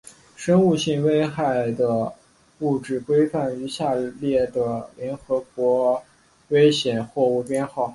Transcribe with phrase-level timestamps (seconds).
[0.35, 2.11] 生物性危害的
[2.57, 6.01] 物质规范于下列的联合国
[6.47, 7.87] 危险货物编号